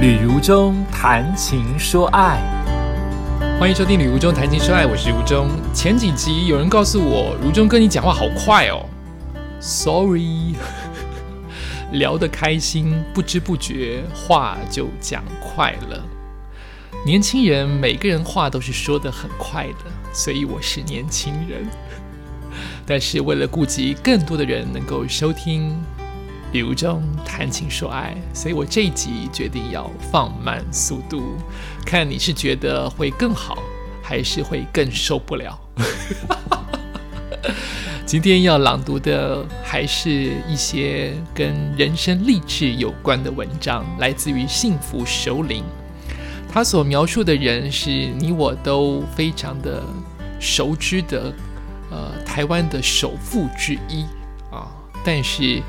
[0.00, 2.40] 旅如中谈情说爱，
[3.58, 5.50] 欢迎收听《旅如中谈情说爱》，我是如中。
[5.74, 8.86] 前几集有人告诉我，如中跟你讲话好快哦
[9.60, 10.54] ，Sorry，
[11.92, 16.02] 聊得开心，不知不觉话就讲快了。
[17.04, 21.66] 年轻人每个人话都是说得很快的，所以我是年轻人。
[22.86, 25.78] 但是为了顾及更多的人能够收听。
[26.52, 31.36] 比如中谈情说爱，所以我这一集决定要放慢速度，
[31.86, 33.62] 看你是觉得会更好，
[34.02, 35.56] 还是会更受不了。
[38.04, 45.62] 今天要朗读的还是一些跟人生励志有关的文章，来自于幸福首领。
[46.52, 49.80] 他所描述的人是你我都非常的
[50.40, 51.32] 熟知的，
[51.92, 54.02] 呃，台湾的首富之一
[54.50, 54.66] 啊，
[55.04, 55.62] 但是。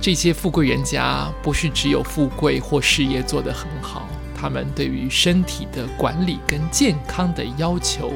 [0.00, 8.10] 这些富贵人家不是只有富贵或事业做得很好，他们对于身体的管理跟健康的要求，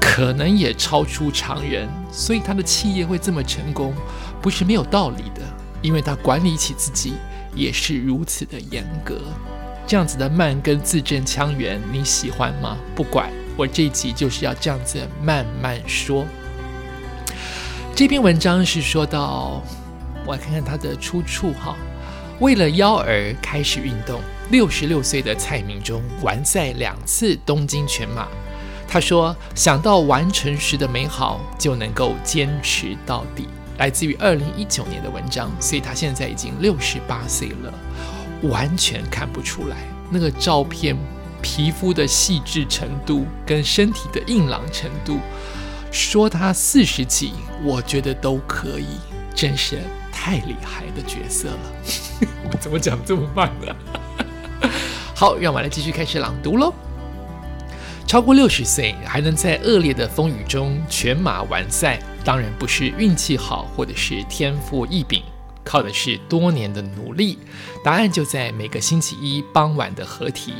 [0.00, 1.86] 可能也超出常人。
[2.10, 3.92] 所以他的企业会这么成功，
[4.40, 5.42] 不是没有道理的，
[5.82, 7.12] 因为他管理起自己
[7.54, 9.20] 也是如此的严格。
[9.86, 12.78] 这样子的慢跟字正腔圆，你喜欢吗？
[12.94, 16.24] 不管，我这一集就是要这样子慢慢说。
[17.94, 19.62] 这篇文章是说到。
[20.26, 21.76] 我来看看他的出处哈。
[22.40, 28.28] 为了腰儿开始运动，六十六岁的蔡明忠完赛两次东京全马。
[28.88, 37.74] 他说：“想到完成时的美好，就能够坚持到底。”来自于二零一九年的文章，所以他现在已经六十八岁了，
[38.42, 39.76] 完全看不出来
[40.10, 40.96] 那个照片
[41.42, 45.18] 皮肤的细致程度跟身体的硬朗程度。
[45.90, 47.32] 说他四十几，
[47.64, 48.86] 我觉得都可以，
[49.34, 49.80] 真是。
[50.18, 51.58] 太厉害的角色了，
[52.58, 53.76] 怎么讲这么慢呢？
[55.14, 56.72] 好，让我们来继续开始朗读喽。
[58.06, 65.22] 超过六十岁还能在恶劣的风雨中全马完赛，当然不是运气好或者是天赋异禀，
[65.62, 67.38] 靠的是多年的努力。
[67.84, 70.54] 答案就在每个星期一傍晚的合体。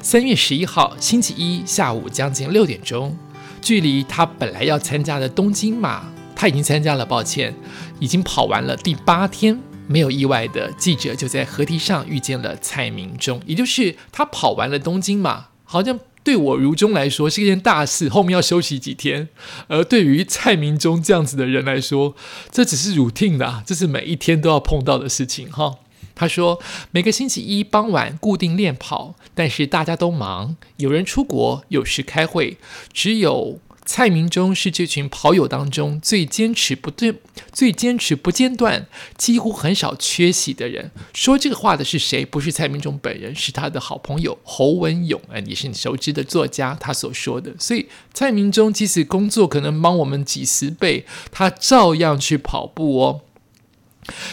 [0.00, 3.16] 三月十一号星期一下午将近六点钟，
[3.60, 6.04] 距离他本来要参加的东京马。
[6.40, 7.54] 他已经参加了，抱歉，
[7.98, 19.28] 已经跑完了第八天，没有意外的记者就在河堤上遇见了蔡明忠，也就是他跑完了东京嘛，好像对我如中来说是一件大事，后面要休息几天，
[19.68, 22.16] 而对于蔡明忠这样子的人来说，
[22.50, 25.74] 这只是 routine 的，这是每一天都要碰到的事情哈。
[26.14, 26.58] 他说
[26.90, 32.56] 每个星期一傍晚固定练跑，但是大家都忙，有人出国，有时开会，
[32.94, 33.58] 只有。
[33.92, 37.12] 蔡明忠是这群跑友当中最坚持不对、
[37.52, 38.86] 最坚持不间断、
[39.18, 40.92] 几乎很少缺席的人。
[41.12, 42.24] 说这个话的是谁？
[42.24, 47.52] 不是蔡明忠本人，是他的好朋友侯文勇，哎，也是你熟知的作家，他所说的。
[47.58, 53.22] 所以蔡明忠即使工作可能帮我们几十倍，他照样去跑步哦。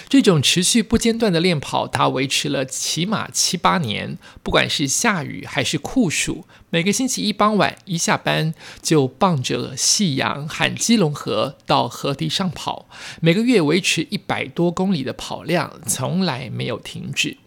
[0.10, 4.18] 这种持续不间断的练跑，他维持了起码七八年。
[4.44, 12.88] 不管是下雨还是酷暑，每个星期一傍晚一下班，就傍着夕阳喊基隆河到河堤上跑。
[13.22, 17.38] 每个月维持一百多公里的跑量，从来没有停止。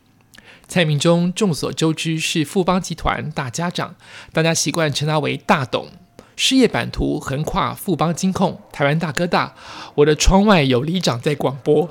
[0.68, 3.96] 蔡明忠众所周知是富邦集团大家长，
[4.32, 5.90] 大家习惯称他为大董。
[6.42, 9.54] 事业版图横跨富邦金控、台湾大哥大。
[9.96, 11.86] 我的窗外有里长在广播。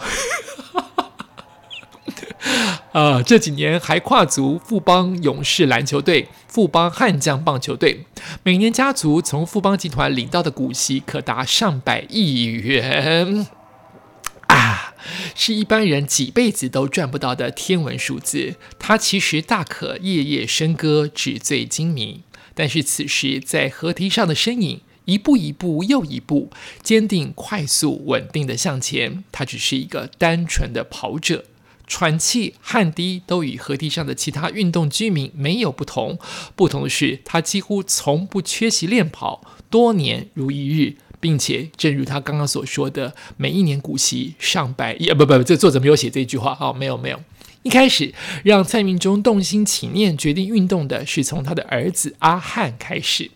[2.93, 8.07] 啊，这几年还跨足富邦勇士篮球队、富邦悍将棒球队。
[8.41, 13.45] 每年家族从富邦集团领到的股息可达上百亿元
[14.49, 14.95] 啊，
[15.35, 18.55] 是一般人几辈子都赚不到的天文数字。
[18.79, 22.23] 他其实大可夜夜笙歌，纸醉金迷。
[22.59, 26.51] 但是此时在河堤上的身影，一步一步又一步，
[26.83, 29.23] 坚定、快速、稳定的向前。
[29.31, 31.45] 他只是一个单纯的跑者，
[31.87, 36.19] 喘气、汗滴都与河堤上的其他运动居民没有不同。
[36.57, 45.07] 不同的是，他几乎从不缺席练跑，多年如一日，并且正如他刚刚所说的，每一年股息上百亿。
[45.12, 46.57] 不不，这作者没有写这句话。
[46.59, 47.23] 哦，没有没有。
[47.63, 48.13] 一开始
[48.44, 53.31] 让蔡明忠动心起念决定运动的是从他的儿子阿汉开始。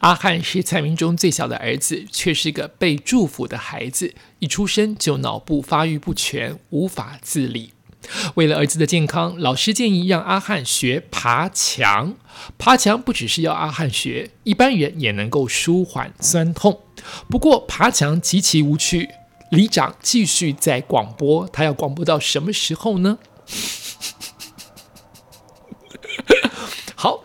[0.00, 7.72] 阿汉是蔡明忠最小的儿子，却是个被祝福的孩子，一出生就脑部发育不全，无法自理。
[8.34, 12.14] 为了儿子的健康，老师建议让阿汉学爬墙。
[12.58, 16.80] 爬墙不只是要阿汉学，一般人也能够舒缓酸痛。
[17.30, 19.08] 不过爬墙极其无趣。
[19.50, 23.18] 里长继续在广播，他要广播到什么时候呢？
[26.96, 27.24] 好，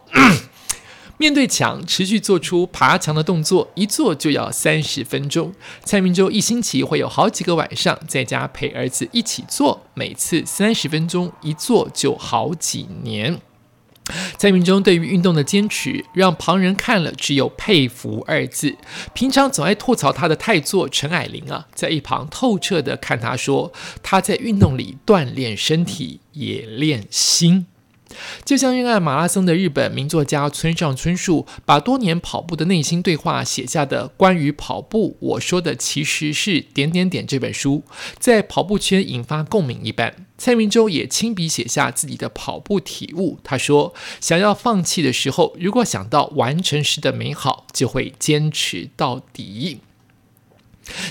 [1.18, 5.54] 面对墙，持续做出爬墙的动作，一做就要三十分钟。
[5.84, 13.42] 蔡明洲一星期会有好几个晚上在家陪儿子一起做，每次三十分钟，一做就好几年。
[14.38, 18.76] 蔡明忠对于运动的坚持，让旁人看了只有佩服二字。
[19.14, 23.72] 平常总爱吐槽他的太座陈矮玲啊，在一旁透彻的看他说，
[24.02, 27.66] 他在运动里锻炼身体，也练心。
[28.44, 37.84] 就像热爱马拉松的日本名作家村上春树，把多年跑步的内心对话写下的关于跑步，我说的其实是点点点这本书，
[38.18, 40.26] 在跑步圈引发共鸣一般。
[40.40, 49.82] 蔡明洲也亲笔写下自己的跑步体悟，他说：“想要放弃的时候，如果想到完成时的美好，就会坚持到底。”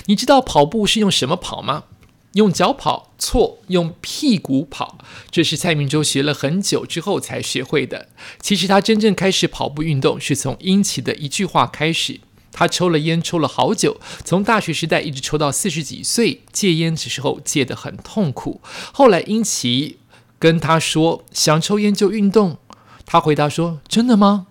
[0.07, 1.85] 你知道跑步是用什么跑吗？
[2.33, 4.97] 用脚跑错，用屁股跑，
[5.31, 8.09] 这是蔡明洲学了很久之后才学会的。
[8.41, 12.19] 其实他真正开始跑步运动，是从英奇的一句话开始。
[12.51, 16.41] 他抽了烟，抽了好久，从大学时代一直抽到四十几岁。
[16.51, 18.61] 戒烟的时候戒得很痛苦。
[18.91, 19.99] 后来殷奇
[20.37, 22.57] 跟他说想抽烟就运动，
[23.05, 24.47] 他回答说：“真的吗？”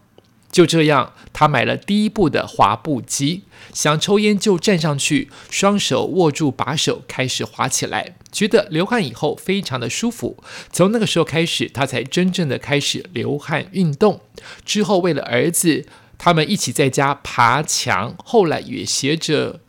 [0.50, 3.42] 就这样，他买了第一部的滑步机，
[3.74, 10.42] 想抽烟就站上去，双手握住把手，开始滑起来，觉得流汗以后非常的舒服。
[10.72, 14.22] 从那个时候开始，他才真正的开始流汗运动。
[14.64, 15.84] 之后，为了儿子，
[16.18, 19.60] 他们一起在家爬墙，后来也学着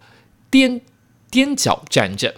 [0.51, 0.81] 踮
[1.31, 2.35] 踮脚站着。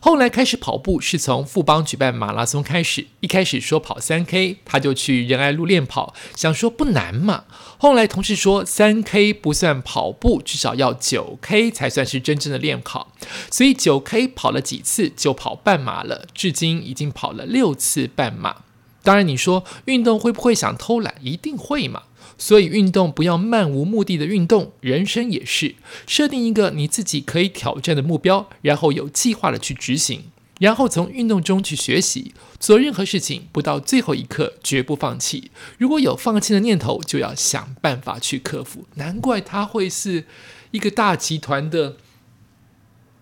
[0.00, 3.06] 后来开始跑步，是从富邦举办马拉松开始。
[3.20, 7.44] 一开始说跑三 K，他就去仁爱路练跑，想说不难嘛。
[7.78, 13.12] 后来同事说三 K 不算跑步，至少要九 K 才算是真正的练跑。
[13.52, 18.56] 所以九 K 跑了几次就跑半马了，至今已经跑了六次半马。
[19.04, 21.14] 当然你说运动会不会想偷懒？
[21.20, 22.02] 一定会嘛。
[22.38, 25.74] 所以运动不要漫无目的的运动，人生也是
[26.06, 30.30] 设定一个你自己可以挑战的目标，然后有计划的去执行，
[30.60, 35.50] 然后从运动中去学习，做任何事情不到最后一刻绝不放弃。
[35.78, 38.86] 如果有放弃的念头，就要想办法去克服。
[38.94, 40.24] 难怪他会是
[40.70, 41.96] 一个大集团的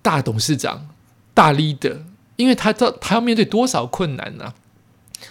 [0.03, 0.91] 大董事长、
[1.33, 2.03] 大 leader，
[2.37, 4.53] 因为他知道他要面对多少困难呢？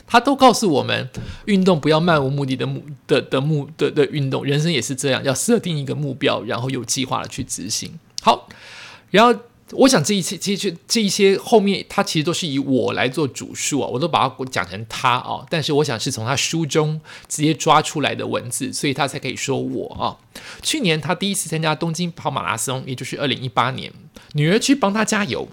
[0.07, 1.09] 他都告诉我们，
[1.45, 7.97] 运动不要漫无目的的目的的目的的运动，人生也是这样，要设定一个目标，然后有计划的去执行。
[8.21, 8.47] 好，
[9.11, 9.39] 然后
[9.71, 20.17] 我想这一切，其实这一些后面，他其实都是以我来做主述啊，我都把它讲成他啊，但是我想是从他书中直接抓出来的文字，所以他才可以说我啊。
[20.61, 23.91] 去年他第一次参加东京跑马拉松，也就是二零一八年，
[24.33, 25.47] 女儿去帮他加油，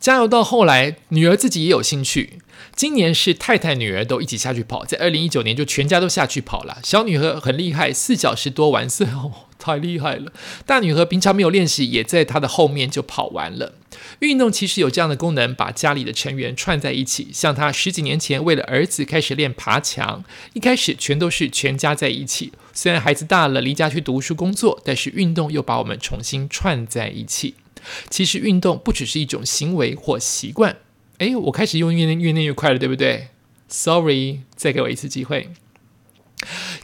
[0.00, 2.38] 加油到后来，女儿自己也有兴趣。
[2.76, 6.78] 今年是太太女儿都一起下去跑，在二零一九年就全家都下去跑了。
[6.82, 10.32] 小女儿很厉害，四小时多完赛 哦，太厉害了。
[10.66, 13.74] 大女儿平常没有练习，也在她的后面就跑完了。
[14.18, 17.28] 运动其实有这样的功能，把家里的成员串在一起。
[17.32, 22.52] 像她十几年前为了儿子开始练爬墙，一开始全都是全家在一起。
[22.72, 27.54] 虽然孩子大了，离家去读书工作，但是运动又把我们重新串在一起。
[28.10, 30.76] 其实运动不只是一种行为或习惯。
[31.18, 33.28] 哎，我开始用越练越练越快了，对不对
[33.68, 35.50] ？Sorry，再给我一次机会。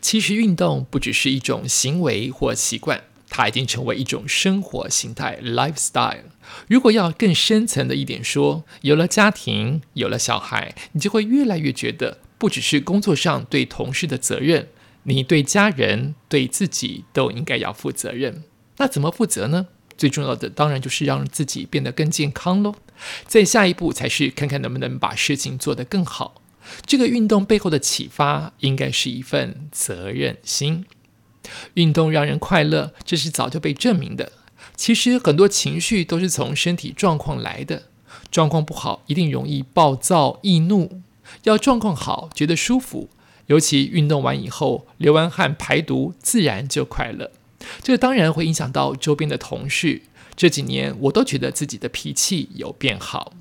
[0.01, 6.23] 其实运动不只是一种行为或习惯，它已经成为一种生活形态 （lifestyle）。
[6.69, 14.69] 如果要更深层的一点说，有了家庭，有了小孩，你就会越来越觉得，不只是工作上对同事的责任，
[15.03, 18.45] 你对家人、对自己都应该要负责任。
[18.79, 19.67] 那怎么负责呢？
[19.99, 22.75] 最重要的当然就是让自己变得更健康喽。
[23.27, 26.43] 再下一步才是看看能不能把事情做得更好。
[26.85, 30.85] 这个运动背后的启发应该是一份责任心。
[31.75, 34.33] 运动让人快乐，这是早就被证明的。
[34.77, 37.85] 其实很多情绪都是从身体状况来的。
[38.31, 41.01] 状况不好，一定容易暴躁易怒。
[41.45, 43.09] 要状况好，觉得舒服，
[43.47, 47.31] 尤其运动完以后流完汗排毒，自然就快乐。
[47.83, 50.03] 这当然会影响到周边的同事。
[50.41, 53.35] 这几年我都觉得自己的脾气有变好，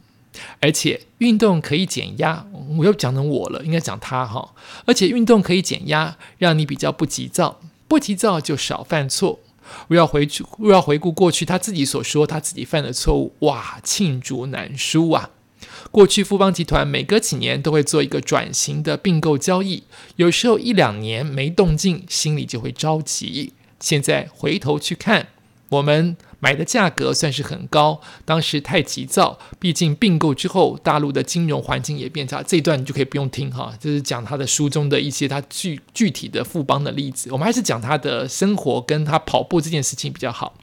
[0.60, 2.46] 而且运动可以减压。
[2.78, 4.54] 我又讲成我了，应该讲他哈。
[4.84, 9.40] 而且运动可以减压，让你比较不急躁，不急躁就少犯错。
[9.88, 15.30] 我要回去，我要回顾过去他自己所说他自己犯的错误，哇，罄竹难书啊！
[15.92, 19.84] 过去富邦集团每隔几年都会做一个转型的并购交易，
[20.18, 23.54] 有时候一两年没动静，心里就会着急。
[23.80, 25.30] 现在回头去看，
[25.70, 32.42] 我们买的价格算是很高，当时太急躁，毕竟并购之后，大陆的金融环境也变差。
[32.42, 37.32] 这一段你就可以不用听哈，就是讲他的书中的一些他具具体的富邦的例子。
[37.32, 40.56] 我们还是讲他的生活跟他跑步这件事情比较好。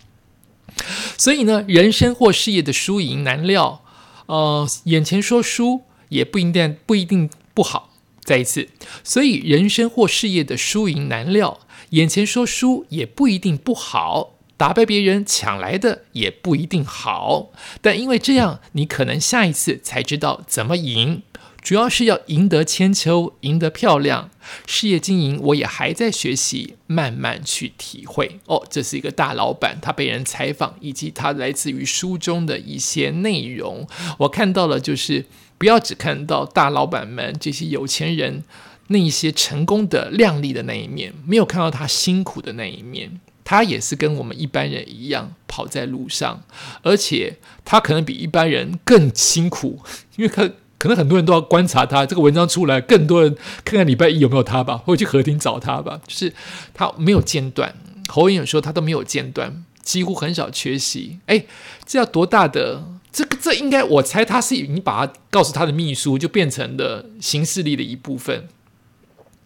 [1.16, 3.82] 所以呢，人生或事业的输赢难料，
[4.26, 7.92] 呃，眼前说输也不一定不一定不好。
[8.24, 8.68] 再一次，
[9.04, 11.60] 所以人生或事业的输赢难料，
[11.90, 14.35] 眼前说输也不一定不好。
[14.56, 21.22] 打败别人抢来的也不一定好，但因为这样，你可能下一次才知道怎么赢。
[21.62, 24.30] 主要是要赢得千秋，赢得漂亮。
[24.68, 28.38] 事业经营，我也还在学习，慢慢去体会。
[28.46, 33.84] 哦，这是一个大老板，他被人采访，以及他来自于书中的一些内容，
[34.18, 35.26] 我看到了，就是
[35.58, 38.44] 不要只看到大老板们这些有钱人
[38.86, 43.20] 那一些成功的、亮丽的那一面，没有看到他辛苦的那一面。
[43.48, 46.42] 他也是跟我们一般人一样跑在路上，
[46.82, 49.78] 而且他可能比一般人更辛苦，
[50.16, 52.04] 因为可可能很多人都要观察他。
[52.04, 56.00] 这个文章出来，更多人看看礼拜一有没有他吧，或者去河厅找他吧。
[56.08, 56.34] 就是
[56.74, 57.72] 他没有间断，
[58.08, 61.20] 侯颖有说他都没有间断，几乎很少缺席。
[61.26, 61.46] 哎，
[61.84, 62.82] 这要多大的？
[63.12, 68.48] 这个这应该我猜他是你把他告诉他的秘书，就变成了行事历的一部分，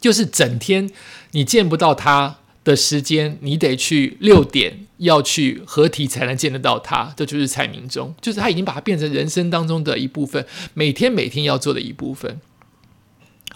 [0.00, 0.90] 就是整天
[1.32, 2.38] 你见不到他。
[2.62, 12.40] 的时间，你得去六点要去合体才能见得到他，这就是蔡明忠，就是他已经把它变成人生当中的一部分，每天每天要做的一部分。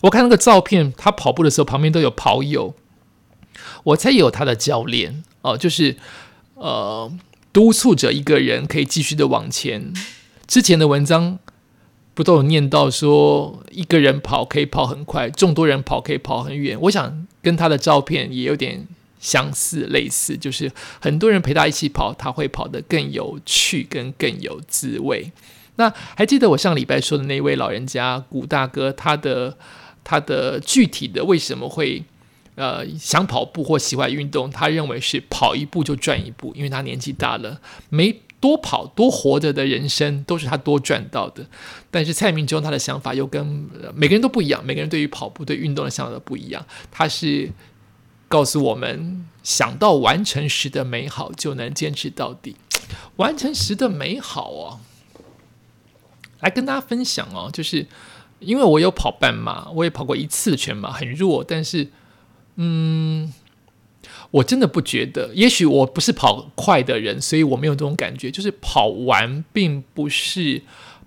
[0.02, 2.74] 我看那个照片，他跑步的时候旁边都有跑友，
[3.84, 5.96] 我猜有他的教练哦，就是
[6.54, 7.12] 呃
[7.52, 9.92] 督促着一个人可以继续的往前。
[10.46, 11.38] 之前的文章。
[12.14, 16.78] 不都有念到说一个人跑可以跑很快，众多人跑可以跑很远。
[16.82, 18.86] 我想跟他的照片也有点
[19.18, 25.32] 相似类似，就是很多人陪他一起跑，他会跑得更有趣，跟更有滋味。
[25.76, 29.56] 那还记得我上礼拜说的那位老人家古大哥，他的
[30.04, 32.04] 他的具体的为什么会
[32.54, 34.48] 呃想跑步或喜欢运动？
[34.48, 38.20] 他认为是跑一步就赚一步，因为他年纪大了，没。
[38.44, 41.46] 多跑多活着的人生都是他多赚到的，
[41.90, 43.42] 但是蔡明忠他的想法又跟
[43.94, 46.66] 每个人都不一样，每个人对于跑步对运动的想法都不一样。
[46.90, 47.50] 他是
[48.28, 52.56] 告诉我们，想到完成时的美好就能坚持到底。
[53.16, 54.80] 完成时的美好哦，
[56.40, 57.86] 来跟大家分享哦，就是
[58.40, 61.88] 因为我有跑半马，我也跑过一次全马，很弱，但是
[62.56, 63.32] 嗯。
[64.34, 68.32] 我真的不觉得，也许我不是跑快的人，所以我没有这种感觉。
[68.32, 70.62] 就是跑完，并不是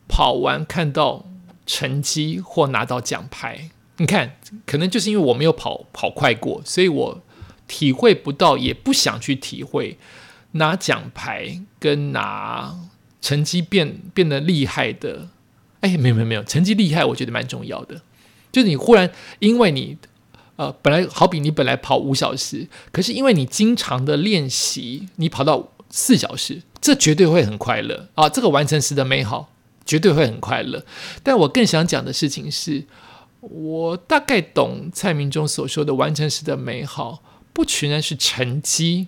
[0.08, 1.26] 跑完看到
[1.66, 3.70] 成绩或拿到奖牌。
[3.98, 7.22] 你看，可能就是因为我没有跑跑快过，所以我
[7.68, 9.98] 体会不到，也不想去体会
[10.54, 12.80] 拿奖牌跟拿
[13.22, 15.28] 成绩变变得厉害的。
[15.82, 18.02] 哎，没有没有没有，成绩厉害，我觉得蛮重要的。
[18.54, 19.98] 就是你忽然因为你。
[20.58, 28.28] 呃，本来好比你本来跑五小时，可是因为你经常的练习，你跑到四小时，这绝对会很快乐啊！
[28.28, 29.52] 这个完成时的美好
[29.86, 30.84] 绝对会很快乐。
[31.24, 32.86] 但我更想讲的事情是，
[33.40, 37.22] 我大概懂蔡明忠所说的完成时的美好，
[37.54, 39.08] 不全然是成绩，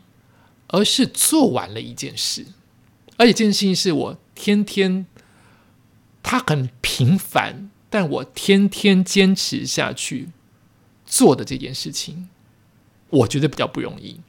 [0.68, 2.46] 而是做完了一件事，
[3.18, 5.08] 而且这件事情是我天天，
[6.22, 10.30] 他很平凡，但我天天坚持下去。
[11.10, 12.30] 做的这件事情，
[13.10, 14.22] 我觉得比较不容易。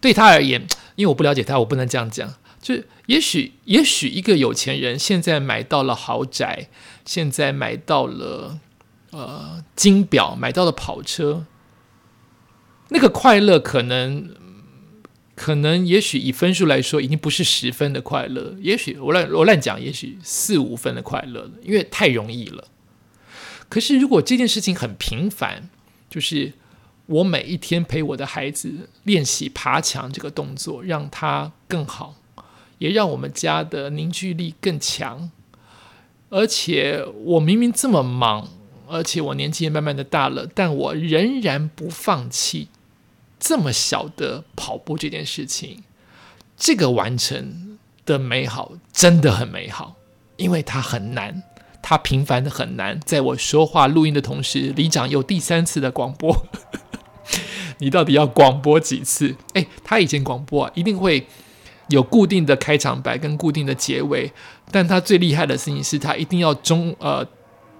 [0.00, 2.34] 对他而言，因为我不了解他，我不能这样讲。
[2.60, 2.74] 就
[3.06, 6.68] 也许，也许一个有钱人现在买到了豪宅，
[7.04, 8.60] 现在买到了
[9.10, 11.46] 呃金表，买到了跑车，
[12.90, 14.30] 那个快乐可能，
[15.34, 18.54] 可能也许以分数来说，已经不是十分的快乐。
[18.60, 22.68] 也许我乱我乱讲，也许四五分的快乐，因为太容易了。
[23.72, 25.70] 可是，如果这件事情很平凡，
[26.10, 26.52] 就是
[27.06, 32.14] 我每一天陪我的孩子练习爬墙这个动作，让他更好，
[32.76, 35.30] 也让我们家的凝聚力更强。
[36.28, 38.46] 而且，我明明这么忙，
[38.86, 42.68] 而且我年纪也慢慢的大了，但我仍然不放弃
[43.40, 45.82] 这么小的跑步这件事情。
[46.58, 49.96] 这个完成的美好真的很美好，
[50.36, 51.42] 因为它很难。
[51.82, 56.34] 他平凡的很难，在我说话录音的同时，里长有第三次的广播。
[57.78, 59.34] 你到底要广播几次？
[59.54, 61.26] 哎，他以前广播啊，一定会
[61.88, 64.32] 有固定的开场白跟固定的结尾，
[64.70, 67.26] 但他最厉害的事情是他一定要中呃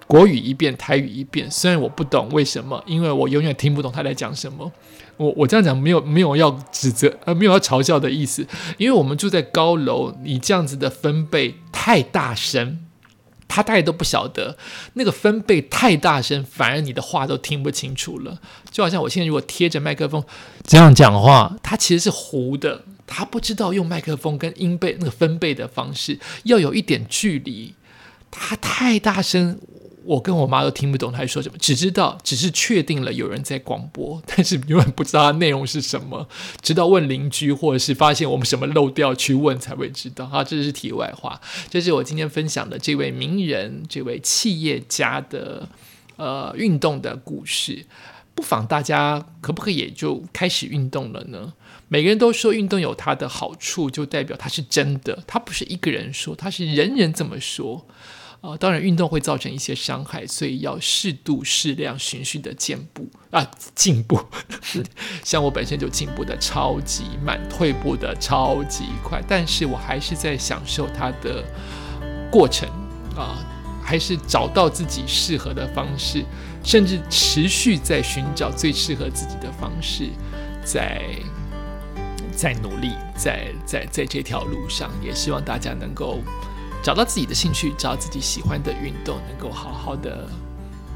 [0.05, 1.49] 国语一遍，台语一遍。
[1.49, 4.69] 虽然我不懂为什么，因为我永远听不懂他在讲什么。
[5.15, 8.45] 我我这样讲没有没有要指责呃没有要嘲笑的意思，
[8.77, 12.79] 因为我们住在高楼，你这样子的分贝太大声，
[13.53, 14.57] 他大概都不晓得
[14.93, 18.39] 那个分贝太大声，反而你的话都听不清楚了。
[18.71, 20.23] 就好像我现在如果贴着麦克风
[20.63, 27.75] 这样讲话，它其实是糊的，他不知道用麦克风跟音贝那个分贝的方式要有一点距离，
[28.39, 29.59] 他太大声。
[30.05, 36.27] 我跟我妈都听不懂他在说什么，只知道只是确定了有人在广播， 但是永远不知道它内容是什么，
[36.61, 40.27] 直到问邻居或者是发现我们什么漏掉去问才会知道。
[40.27, 45.69] 好，这是题外话，这是我今天分享的这位名人、这位企业家的
[46.17, 47.85] 呃运动的故事。
[48.35, 51.53] 不妨大家可不可以也就开始运动了呢？
[51.87, 57.87] 每个人都说运动有它的好处，就代表它是真的，它不是一个人说，它是人人这么说。
[58.43, 64.19] 啊，当然运动会造成一些伤害，所以要适度、适量、循序的进步啊，进步。
[65.23, 71.41] 像我本身就进步的超级慢，退步的超级快，但是我还是在享受它的
[72.29, 72.67] 过程
[73.15, 73.39] 啊，
[73.81, 76.21] 还是找到自己适合的方式，
[76.65, 80.09] 甚至持续在寻找最适合自己的方式，
[80.65, 81.01] 在
[82.35, 86.19] 在努力，在在在这条路上，也希望大家能够。
[86.83, 90.27] 找到自己的兴趣，找自己喜欢的运动，能够好好的、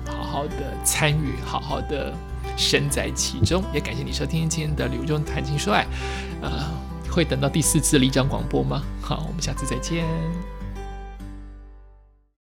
[0.05, 2.13] 好好的参与，好好的
[2.57, 3.63] 身在其中。
[3.73, 5.87] 也感谢你收听今天的刘中谈情说爱。
[6.41, 6.51] 呃，
[7.09, 8.83] 会等到第四次离场广播吗？
[9.01, 10.05] 好，我们下次再见。